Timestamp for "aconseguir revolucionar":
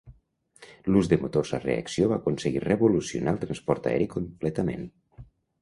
2.23-3.35